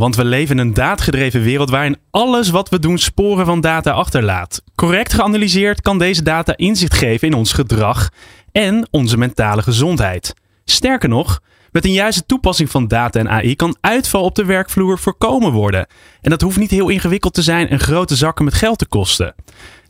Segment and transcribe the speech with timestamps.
[0.00, 3.90] Want we leven in een daadgedreven wereld waarin alles wat we doen sporen van data
[3.90, 4.62] achterlaat.
[4.74, 8.08] Correct geanalyseerd kan deze data inzicht geven in ons gedrag
[8.52, 10.34] en onze mentale gezondheid.
[10.64, 11.40] Sterker nog,
[11.70, 15.86] met een juiste toepassing van data en AI kan uitval op de werkvloer voorkomen worden.
[16.20, 19.34] En dat hoeft niet heel ingewikkeld te zijn en grote zakken met geld te kosten.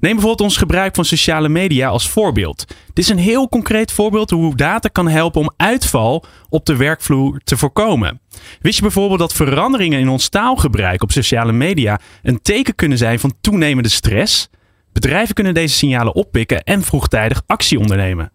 [0.01, 2.65] Neem bijvoorbeeld ons gebruik van sociale media als voorbeeld.
[2.87, 7.41] Dit is een heel concreet voorbeeld hoe data kan helpen om uitval op de werkvloer
[7.45, 8.21] te voorkomen.
[8.61, 13.19] Wist je bijvoorbeeld dat veranderingen in ons taalgebruik op sociale media een teken kunnen zijn
[13.19, 14.49] van toenemende stress?
[14.93, 18.33] Bedrijven kunnen deze signalen oppikken en vroegtijdig actie ondernemen.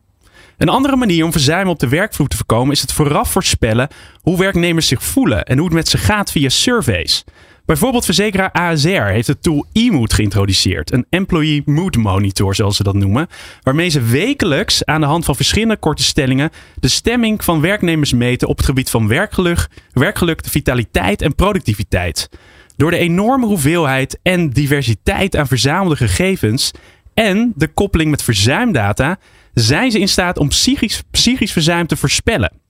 [0.57, 3.87] Een andere manier om verzuim op de werkvloer te voorkomen is het vooraf voorspellen
[4.21, 7.23] hoe werknemers zich voelen en hoe het met ze gaat via surveys.
[7.65, 10.91] Bijvoorbeeld verzekeraar ASR heeft het tool eMood geïntroduceerd.
[10.91, 13.27] Een Employee Mood Monitor, zoals ze dat noemen.
[13.61, 16.49] Waarmee ze wekelijks aan de hand van verschillende korte stellingen
[16.79, 22.29] de stemming van werknemers meten op het gebied van werkgeluk, werkgeluk vitaliteit en productiviteit.
[22.75, 26.71] Door de enorme hoeveelheid en diversiteit aan verzamelde gegevens
[27.13, 29.17] en de koppeling met verzuimdata
[29.53, 32.64] zijn ze in staat om psychisch, psychisch verzuim te voorspellen.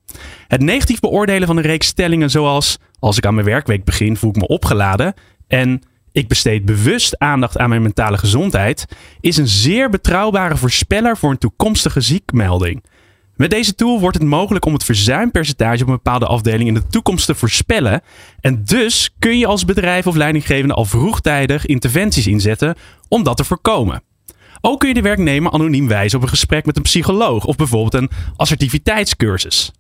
[0.47, 4.29] Het negatief beoordelen van een reeks stellingen zoals als ik aan mijn werkweek begin voel
[4.29, 5.13] ik me opgeladen
[5.47, 8.85] en ik besteed bewust aandacht aan mijn mentale gezondheid
[9.19, 12.83] is een zeer betrouwbare voorspeller voor een toekomstige ziekmelding.
[13.35, 16.87] Met deze tool wordt het mogelijk om het verzuimpercentage op een bepaalde afdeling in de
[16.87, 18.01] toekomst te voorspellen.
[18.39, 22.75] En dus kun je als bedrijf of leidinggevende al vroegtijdig interventies inzetten
[23.07, 24.03] om dat te voorkomen.
[24.61, 27.93] Ook kun je de werknemer anoniem wijzen op een gesprek met een psycholoog of bijvoorbeeld
[27.93, 29.71] een assertiviteitscursus.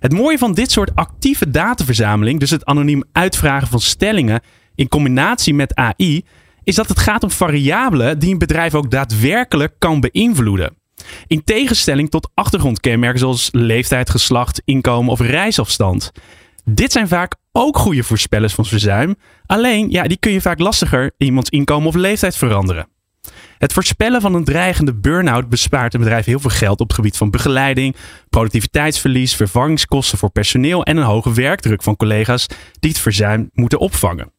[0.00, 4.40] Het mooie van dit soort actieve dataverzameling, dus het anoniem uitvragen van stellingen
[4.74, 6.24] in combinatie met AI,
[6.62, 10.76] is dat het gaat om variabelen die een bedrijf ook daadwerkelijk kan beïnvloeden.
[11.26, 16.12] In tegenstelling tot achtergrondkenmerken zoals leeftijd, geslacht, inkomen of reisafstand.
[16.64, 19.14] Dit zijn vaak ook goede voorspellers van verzuim.
[19.46, 22.88] Alleen, ja, die kun je vaak lastiger iemands inkomen of leeftijd veranderen.
[23.58, 27.16] Het voorspellen van een dreigende burn-out bespaart een bedrijf heel veel geld op het gebied
[27.16, 27.96] van begeleiding,
[28.30, 32.46] productiviteitsverlies, vervangingskosten voor personeel en een hoge werkdruk van collega's
[32.80, 34.32] die het verzuim moeten opvangen.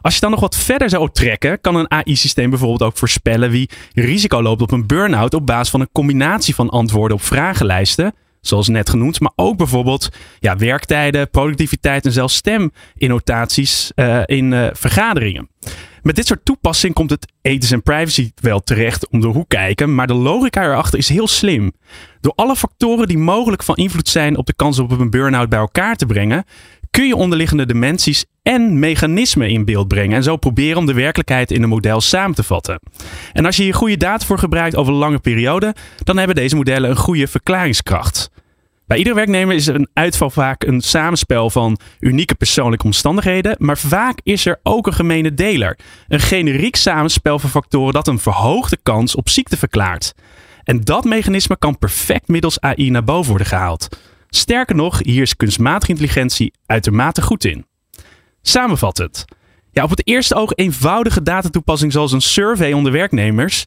[0.00, 3.70] Als je dan nog wat verder zou trekken, kan een AI-systeem bijvoorbeeld ook voorspellen wie
[3.94, 8.68] risico loopt op een burn-out op basis van een combinatie van antwoorden op vragenlijsten, zoals
[8.68, 15.48] net genoemd, maar ook bijvoorbeeld ja, werktijden, productiviteit en zelfs steminnotaties uh, in uh, vergaderingen.
[16.04, 19.94] Met dit soort toepassing komt het ethisch en privacy wel terecht om de hoek kijken,
[19.94, 21.72] maar de logica erachter is heel slim.
[22.20, 25.58] Door alle factoren die mogelijk van invloed zijn op de kans op een burn-out bij
[25.58, 26.44] elkaar te brengen,
[26.90, 31.50] kun je onderliggende dimensies en mechanismen in beeld brengen en zo proberen om de werkelijkheid
[31.50, 32.80] in een model samen te vatten.
[33.32, 36.90] En als je hier goede data voor gebruikt over lange periode, dan hebben deze modellen
[36.90, 38.30] een goede verklaringskracht.
[38.94, 44.18] Bij iedere werknemer is een uitval vaak een samenspel van unieke persoonlijke omstandigheden, maar vaak
[44.22, 45.78] is er ook een gemene deler.
[46.08, 50.14] Een generiek samenspel van factoren dat een verhoogde kans op ziekte verklaart.
[50.64, 53.88] En dat mechanisme kan perfect middels AI naar boven worden gehaald.
[54.28, 57.66] Sterker nog, hier is kunstmatige intelligentie uitermate goed in.
[58.42, 59.24] Samenvattend.
[59.70, 63.64] Ja, op het eerste oog eenvoudige datatoepassing zoals een survey onder werknemers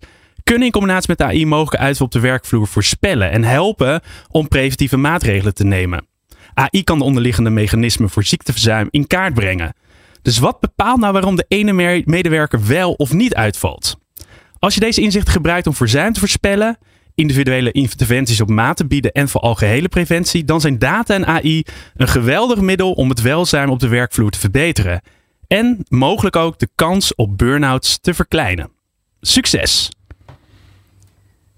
[0.48, 4.98] kunnen in combinatie met AI mogelijke uitval op de werkvloer voorspellen en helpen om preventieve
[4.98, 6.08] maatregelen te nemen.
[6.54, 9.74] AI kan de onderliggende mechanismen voor ziekteverzuim in kaart brengen.
[10.22, 13.98] Dus wat bepaalt nou waarom de ene medewerker wel of niet uitvalt?
[14.60, 16.78] Als je deze inzichten gebruikt om verzuim te voorspellen,
[17.16, 21.64] individuele interventies op maat te bieden en voor algehele preventie, dan zijn data en AI
[21.96, 25.02] een geweldig middel om het welzijn op de werkvloer te verbeteren.
[25.48, 28.72] En mogelijk ook de kans op burn-outs te verkleinen.
[29.22, 29.90] Succes!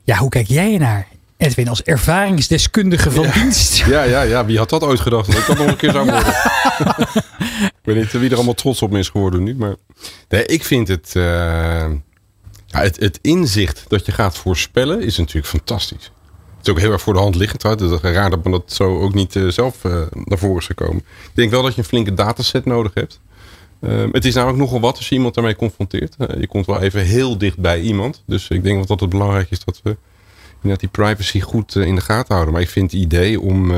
[0.10, 1.08] Ja, hoe kijk jij naar?
[1.38, 3.78] Edwin, als ervaringsdeskundige van dienst.
[3.94, 4.46] Ja, ja, ja.
[4.46, 6.28] Wie had dat ooit gedacht dat ik dat nog een keer zou worden?
[7.80, 9.56] ik weet niet wie er allemaal trots op me is geworden nu.
[9.56, 9.76] Maar
[10.30, 11.24] nee, ik vind het, uh,
[12.66, 13.00] ja, het...
[13.00, 16.12] Het inzicht dat je gaat voorspellen is natuurlijk fantastisch.
[16.58, 17.64] Het is ook heel erg voor de hand liggend.
[17.64, 20.66] Het is raar dat men dat zo ook niet uh, zelf uh, naar voren is
[20.66, 20.98] gekomen.
[20.98, 23.20] Ik denk wel dat je een flinke dataset nodig hebt.
[24.12, 26.16] Het is namelijk nogal wat als je iemand daarmee confronteert.
[26.40, 28.24] je komt wel even heel dicht bij iemand.
[28.26, 29.98] Dus ik denk dat het belangrijk is dat we
[30.62, 32.54] die privacy goed in de gaten houden.
[32.54, 33.72] Maar ik vind het idee om.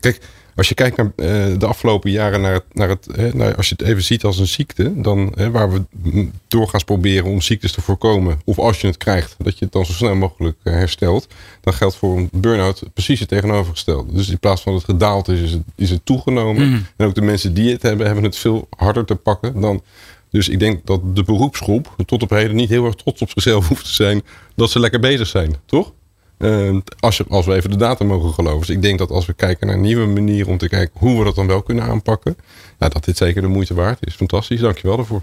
[0.00, 0.20] kijk,
[0.56, 3.68] Als je kijkt naar eh, de afgelopen jaren, naar het, naar het, hè, naar, als
[3.68, 5.82] je het even ziet als een ziekte, dan hè, waar we
[6.48, 9.86] doorgaans proberen om ziektes te voorkomen, of als je het krijgt, dat je het dan
[9.86, 11.26] zo snel mogelijk eh, herstelt,
[11.60, 14.12] dan geldt voor een burn-out precies het tegenovergestelde.
[14.12, 16.68] Dus in plaats van dat het gedaald is, is het, is het toegenomen.
[16.68, 16.80] Mhm.
[16.96, 19.82] En ook de mensen die het hebben, hebben het veel harder te pakken dan.
[20.30, 23.66] Dus ik denk dat de beroepsgroep tot op heden niet heel erg trots op zichzelf
[23.68, 24.22] hoeft te zijn
[24.54, 25.92] dat ze lekker bezig zijn, toch?
[26.38, 28.58] Eh, als, als we even de data mogen geloven.
[28.58, 31.24] Dus ik denk dat als we kijken naar nieuwe manieren om te kijken hoe we
[31.24, 32.36] dat dan wel kunnen aanpakken,
[32.78, 34.14] ja, dat dit zeker de moeite waard is.
[34.14, 35.22] Fantastisch, dankjewel daarvoor.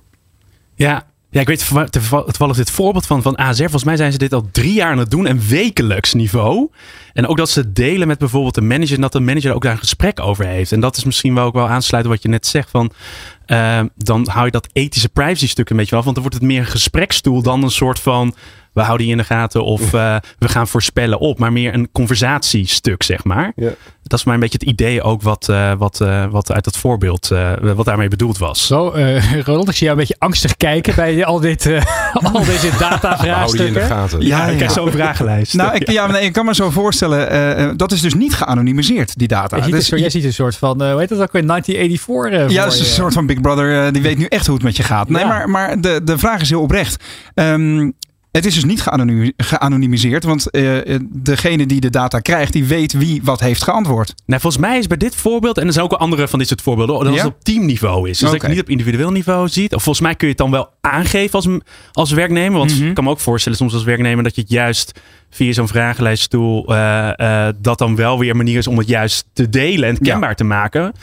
[0.75, 1.11] Ja.
[1.29, 1.59] Ja, ik weet
[1.91, 3.35] toeval- toevallig dit voorbeeld van, van.
[3.55, 6.69] Volgens mij zijn ze dit al drie jaar aan het doen en wekelijks niveau.
[7.13, 9.71] En ook dat ze delen met bijvoorbeeld de manager en dat de manager ook daar
[9.71, 10.71] een gesprek over heeft.
[10.71, 12.91] En dat is misschien wel ook wel aansluiten wat je net zegt van...
[13.45, 16.03] eh, dan hou je dat ethische privacy stuk een beetje af.
[16.03, 18.35] Want dan wordt het meer een gesprekstoel dan een soort van...
[18.73, 21.39] We houden je in de gaten of eh, we gaan voorspellen op.
[21.39, 23.51] Maar meer een conversatiestuk, zeg maar.
[23.55, 23.69] Ja.
[24.03, 26.77] Dat is maar een beetje het idee ook wat, eh, wat, eh, wat uit dat
[26.77, 28.65] voorbeeld, eh, wat daarmee bedoeld was.
[28.67, 31.73] Zo, eh Ronald, ik zie jou een beetje angstig kijken bij al, dit, eh,
[32.13, 33.81] al deze We houden je in de data-vraagstukken.
[33.81, 34.21] gaten.
[34.21, 34.55] Ja, Ja, ik ja.
[34.55, 35.53] krijg zo'n vragenlijst.
[35.53, 39.27] Nou, ik, ja, nee, ik kan me zo voorstellen, dat is dus niet geanonimiseerd, die
[39.27, 39.55] data.
[39.55, 41.47] Jij ziet, Dus een soort, jij ziet een soort van, hoe heet dat ook weer,
[41.47, 42.47] 1984?
[42.49, 42.91] eh, Ja, het is een je.
[42.91, 45.09] soort van Big Brother, eh, die weet nu echt hoe het met je gaat.
[45.09, 45.27] Nee, Ja.
[45.27, 47.03] maar, maar de, de vraag is heel oprecht.
[47.33, 47.89] Ehm,
[48.33, 48.83] het is dus niet
[49.37, 54.13] geanonimiseerd, want eh, eh, degene die de data krijgt, die weet wie wat heeft geantwoord.
[54.25, 56.47] Nou, volgens mij is bij dit voorbeeld, en er zijn ook wel andere van dit
[56.47, 57.19] soort voorbeelden, dat Ja?
[57.23, 58.17] het op teamniveau is.
[58.17, 59.73] Dus dat je het niet op individueel niveau ziet.
[59.75, 61.47] Of volgens mij kun je het dan wel aangeven als,
[61.91, 62.57] als werknemer.
[62.57, 62.87] Want Mhm.
[62.87, 64.99] ik kan me ook voorstellen soms als werknemer dat je het juist
[65.29, 69.49] via zo'n vragenlijststoel, eh, dat dan wel weer een manier is om het juist te
[69.49, 70.93] delen en kenbaar te maken.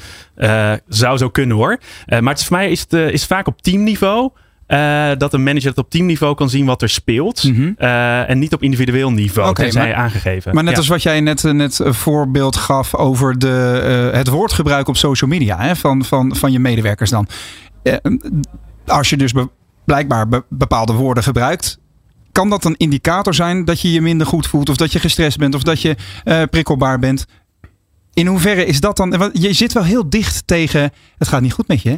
[0.88, 1.81] Zou zo kunnen hoor.
[2.06, 4.31] Maar het is, voor mij is het, is vaak op teamniveau.
[4.70, 7.44] Eh, dat een manager het op teamniveau kan zien wat er speelt.
[7.44, 7.72] Mhm.
[7.76, 10.55] eh, en niet op individueel niveau, Oké, tenzij maar- aangegeven.
[10.55, 10.78] Maar net Ja.
[10.78, 15.31] als wat jij net, eh, net een voorbeeld gaf over de, het woordgebruik op social
[15.31, 17.26] media hè, van, van, van je medewerkers dan.
[18.87, 19.49] Als je dus be-
[19.84, 21.78] blijkbaar be- bepaalde woorden gebruikt,
[22.32, 25.38] kan dat een indicator zijn dat je je minder goed voelt of dat je gestrest
[25.38, 25.96] bent of dat je
[26.50, 27.26] prikkelbaar bent?
[28.14, 29.17] In hoeverre is dat dan?
[29.17, 31.88] want Je zit wel heel dicht tegen het gaat niet goed met je.
[31.90, 31.96] Hè?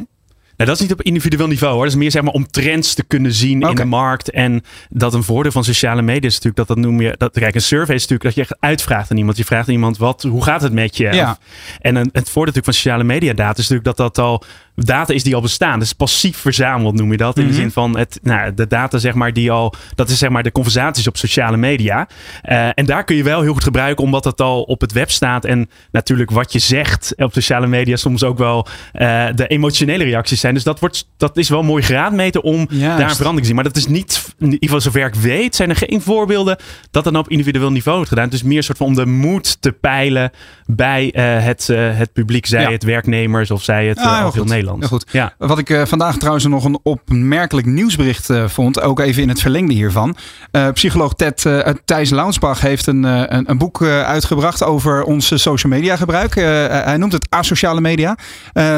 [0.63, 1.83] Nou, dat is niet op individueel niveau hoor.
[1.83, 4.31] Dat is meer zeg maar om trends te kunnen zien in de markt.
[4.31, 7.15] En dat een voordeel van sociale media is natuurlijk dat dat noem je.
[7.17, 9.37] Dat, kijk, een survey is natuurlijk dat je echt uitvraagt aan iemand.
[9.37, 11.03] Je vraagt aan iemand wat, hoe gaat het met je?
[11.13, 11.31] Ja.
[11.31, 11.37] Of-
[11.81, 14.43] en een, het voordeel natuurlijk van sociale media data is natuurlijk dat dat al
[14.75, 15.79] data is die al bestaan.
[15.79, 17.37] Dus passief verzameld noem je dat.
[17.37, 17.51] In Mhm.
[17.51, 20.43] de zin van het, nou, de data zeg maar die al, dat is zeg maar
[20.43, 22.07] de conversaties op sociale media.
[22.41, 25.11] Eh, en daar kun je wel heel goed gebruiken omdat het al op het web
[25.11, 25.45] staat.
[25.45, 30.39] En natuurlijk wat je zegt op sociale media soms ook wel eh, de emotionele reacties
[30.39, 30.53] zijn.
[30.53, 32.79] Dus dat, wordt, dat is wel een mooi graadmeter om Juist.
[32.97, 33.55] daar een verandering te zien.
[33.55, 36.57] Maar dat is niet, in ieder geval zover ik weet, zijn er geen voorbeelden
[36.91, 38.25] dat dat op individueel niveau wordt gedaan.
[38.25, 40.31] Het is meer een soort van om de moed te peilen
[40.65, 42.71] bij eh, het, het publiek, zij Ja.
[42.71, 44.89] het werknemers of zij het Ah, heel Nederlands.
[44.89, 45.37] Heel goed.
[45.39, 45.47] Ja.
[45.47, 49.41] Wat ik eh, vandaag trouwens nog een opmerkelijk nieuwsbericht eh, vond, ook even in het
[49.41, 50.15] verlengde hiervan.
[50.51, 51.45] Eh, psycholoog Ted,
[51.85, 56.35] Thijs Launsbach heeft een, een, een boek uitgebracht over ons social media gebruik.
[56.35, 58.17] Hij noemt het asociale media.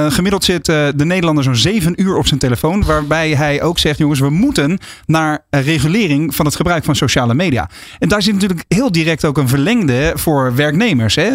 [0.09, 4.19] Gemiddeld zit de Nederlander zo'n zeven uur op zijn telefoon, waarbij hij ook zegt, jongens,
[4.19, 7.69] we moeten naar regulering van het gebruik van sociale media.
[7.99, 11.15] En daar zit natuurlijk heel direct ook een verlengde voor werknemers.
[11.15, 11.29] Hè?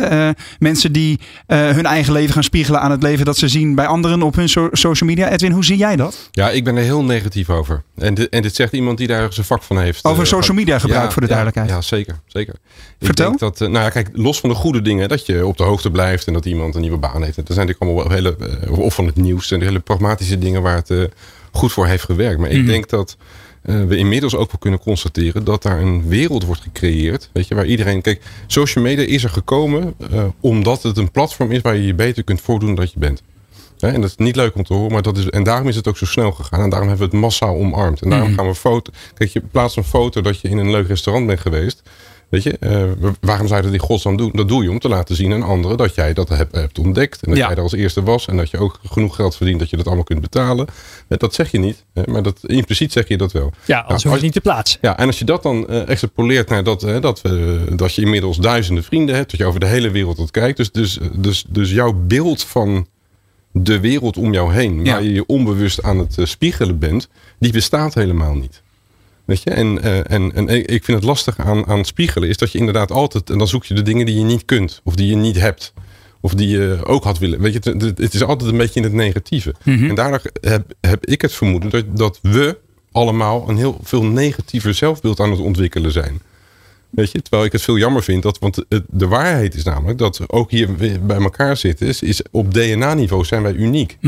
[0.59, 4.23] Mensen die hun eigen leven gaan spiegelen aan het leven dat ze zien bij anderen
[4.23, 5.31] op hun so- social media.
[5.31, 6.29] Edwin, hoe zie jij dat?
[6.31, 7.83] Ja, ik ben er heel negatief over.
[7.97, 10.05] En dit, en dit zegt iemand die daar zijn vak van heeft.
[10.05, 11.69] Over Eh, social media gebruik ja, voor de duidelijkheid.
[11.71, 12.21] Ja, zeker.
[12.27, 12.55] zeker.
[13.01, 13.33] Vertel.
[13.33, 15.57] Ik denk dat, eh, nou ja, kijk, los van de goede dingen, dat je op
[15.57, 17.37] de hoogte blijft en dat iemand een nieuwe baan heeft.
[17.37, 18.37] Dat zijn natuurlijk allemaal wel hele,
[18.67, 21.09] eh, of van het nieuws, en hele pragmatische dingen waar het
[21.53, 22.39] goed voor heeft gewerkt.
[22.41, 22.67] Maar ik Mhm.
[22.67, 23.17] denk dat
[23.63, 27.31] we inmiddels ook wel kunnen constateren dat daar een wereld wordt gecreëerd.
[27.33, 28.01] Weet je, waar iedereen.
[28.03, 29.95] Kijk, social media is er gekomen
[30.41, 33.23] omdat het een platform is waar je je beter kunt voordoen dan je bent.
[33.81, 35.77] Hè, en dat is niet leuk om te horen, maar dat is, en daarom is
[35.77, 36.61] het ook zo snel gegaan.
[36.63, 38.03] En daarom hebben we het massaal omarmd.
[38.03, 38.39] En daarom Mhm.
[38.39, 38.93] gaan we foto.
[39.15, 41.83] Kijk, je plaatst een foto dat je in een leuk restaurant bent geweest.
[42.29, 42.83] Weet je, eh,
[43.21, 44.31] waarom zou je dat in godsnaam doen?
[44.35, 47.23] Dat doe je om te laten zien aan anderen dat jij dat hebt, hebt ontdekt.
[47.23, 47.47] En dat Ja.
[47.47, 48.27] jij er als eerste was.
[48.27, 50.67] En dat je ook genoeg geld verdient dat je dat allemaal kunt betalen.
[51.09, 51.85] Eh, Dat zeg je niet.
[52.07, 53.53] Maar dat, impliciet zeg je dat wel.
[53.65, 54.79] Ja, anders hoef je niet te plaatsen.
[54.83, 57.23] Ja, en als je dat dan eh, extrapoleert naar dat, dat,
[57.73, 60.57] dat je inmiddels duizenden vrienden hebt, dat je over de hele wereld dat kijkt.
[60.57, 62.87] Dus, dus, dus, dus jouw beeld van
[63.53, 67.53] de wereld om jou heen, waar je je onbewust aan het eh, spiegelen bent, die
[67.53, 68.63] bestaat helemaal niet.
[69.25, 69.51] Weet je?
[69.51, 72.91] En, eh, en, en ik vind het lastig aan, aan spiegelen, is dat je inderdaad
[72.91, 75.37] altijd, en dan zoek je de dingen die je niet kunt, of die je niet
[75.41, 75.73] hebt.
[76.23, 77.41] Of die je ook had willen.
[77.41, 79.55] Weet je, het, het- het is altijd een beetje in het negatieve.
[79.65, 79.89] Mhm.
[79.89, 82.59] En daardoor heb, heb ik het vermoeden dat, dat we
[82.93, 86.21] allemaal een heel veel negatiever zelfbeeld aan het ontwikkelen zijn.
[86.91, 88.23] Weet je, terwijl ik het veel jammer vind.
[88.23, 91.87] Dat, want de waarheid is namelijk dat ook hier bij elkaar zitten.
[91.87, 93.99] Is, is op DNA-niveau zijn wij uniek.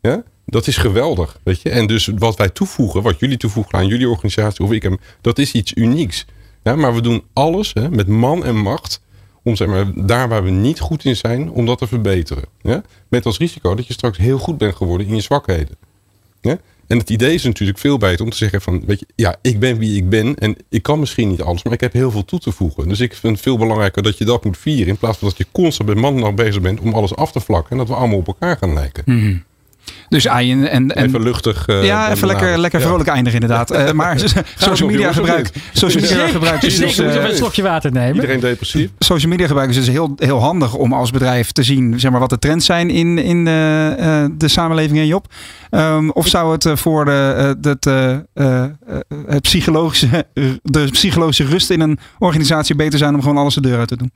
[0.00, 0.22] Ja?
[0.46, 1.38] Dat is geweldig.
[1.42, 1.70] Weet je?
[1.70, 5.38] En dus wat wij toevoegen, wat jullie toevoegen aan jullie organisatie of ik hem, dat
[5.38, 6.26] is iets unieks.
[6.62, 6.76] Ja?
[6.76, 9.00] Maar we doen alles hè, met man en macht.
[9.42, 12.44] Om zeg maar, daar waar we niet goed in zijn, om dat te verbeteren.
[12.62, 12.82] Ja?
[13.08, 15.76] Met als risico dat je straks heel goed bent geworden in je zwakheden.
[16.40, 16.58] Ja?
[16.88, 19.58] En het idee is natuurlijk veel beter om te zeggen van, weet je, ja, ik
[19.58, 22.24] ben wie ik ben en ik kan misschien niet alles, maar ik heb heel veel
[22.24, 22.88] toe te voegen.
[22.88, 25.38] Dus ik vind het veel belangrijker dat je dat moet vieren in plaats van dat
[25.38, 27.94] je constant met mannen nog bezig bent om alles af te vlakken en dat we
[27.94, 29.02] allemaal op elkaar gaan lijken.
[30.08, 31.66] Dus ai, en, en, en Even luchtig.
[31.66, 32.86] eh, ja, even lekker, lekker Ja.
[32.86, 33.70] vrolijk eindigen inderdaad.
[33.70, 34.18] Eh, maar
[34.56, 35.50] social media gebruik.
[35.72, 38.14] Social media gebruik is Dus even een slokje water nemen.
[38.14, 38.90] Iedereen depressief.
[38.98, 42.20] social media gebruik is dus heel, heel handig om als bedrijf te zien zeg maar,
[42.20, 45.26] wat de trends zijn in, in eh, de samenleving en Job.
[45.70, 48.70] Ehm, of zou het voor de, eh, eh, eh, eh,
[49.26, 50.26] het psychologische,
[50.62, 53.96] de psychologische rust in een organisatie beter zijn om gewoon alles de deur uit te
[53.96, 54.10] doen?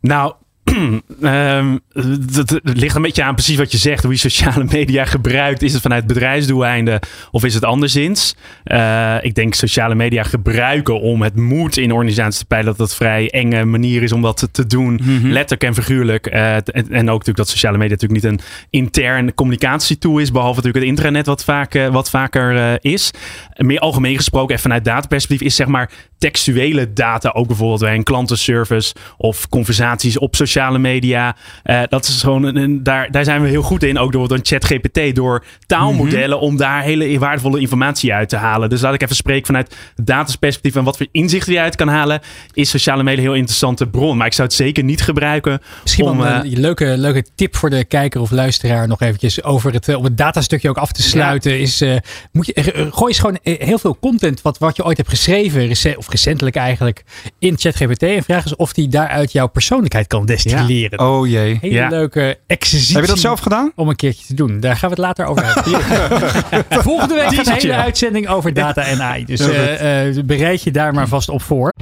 [0.00, 0.32] Nou,
[1.22, 4.02] ehm, het het ligt een beetje aan precies wat je zegt.
[4.02, 5.62] Hoe je sociale media gebruikt.
[5.62, 7.00] Is het vanuit bedrijfsdoeleinden
[7.30, 8.34] of is het anderszins?
[8.64, 12.68] Eh, ik denk sociale media gebruiken om het moed in organisaties te peilen.
[12.68, 15.00] Dat dat een vrij enge manier is om dat te, te doen.
[15.22, 16.26] Letterlijk en figuurlijk.
[16.26, 20.30] Eh, en, en ook natuurlijk dat sociale media natuurlijk niet een intern communicatietool is.
[20.30, 23.10] Behalve natuurlijk het intranet wat, vaak, eh, wat vaker is.
[23.56, 27.30] Meer algemeen gesproken en vanuit dataperspectief is zeg maar textuele data.
[27.30, 31.36] Ook bijvoorbeeld bij een klantenservice of conversaties op sociale media.
[31.62, 33.98] Eh, dat is gewoon een, een- daar, daar zijn we heel goed in.
[33.98, 36.40] Ook door, door ChatGPT, door taalmodellen.
[36.40, 38.68] Om daar hele waardevolle informatie uit te halen.
[38.68, 40.76] Dus laat ik even spreken vanuit datasperspectief.
[40.76, 42.20] En wat voor inzichten je uit kan halen.
[42.52, 44.16] Is sociale media een heel interessante bron.
[44.16, 46.18] Maar ik zou het zeker niet gebruiken Misschien om...
[46.18, 49.88] wel eh, een leuke, leuke tip voor de kijker of luisteraar nog eventjes over het,
[49.88, 51.60] eh, om het datastukje ook af te sluiten.
[51.60, 51.96] Is, eh,
[52.32, 55.08] moet je, eh, gooi eens gewoon eh, heel veel content wat, wat je ooit hebt
[55.08, 57.02] geschreven, of recentelijk eigenlijk,
[57.38, 58.02] in ChatGPT.
[58.02, 60.49] En vraag eens of die daaruit jouw persoonlijkheid kan destilleren.
[60.96, 61.58] Oh jee.
[61.60, 61.88] Hele Ja.
[61.88, 62.94] leuke exercitie.
[62.94, 63.72] Heb je dat zelf gedaan?
[63.76, 64.60] Om een keertje te doen.
[64.60, 66.64] Daar gaan we het later over hebben.
[66.82, 69.24] Volgende week gaat een hele uitzending over data en AI.
[69.24, 71.72] Dus eh, eh, bereid je daar maar vast op voor.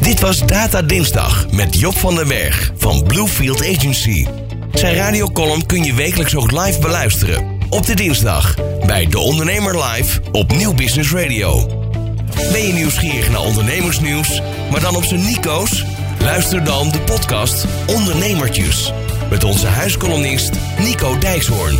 [0.00, 4.26] Dit was Data Dinsdag met Job van den Berg van Bluefield Agency.
[4.72, 7.44] Zijn radiocolumn kun je wekelijks ook live beluisteren.
[7.70, 8.54] Op de dinsdag
[8.86, 11.68] bij De Ondernemer Live op Nieuw Business Radio.
[12.36, 14.40] Ben je nieuwsgierig naar ondernemersnieuws,
[14.70, 15.84] maar dan op zijn Nico's?
[16.20, 18.92] Luister dan de podcast Ondernemertjes.
[19.30, 21.78] Met onze huiskolonist Nico Dijkshoorn.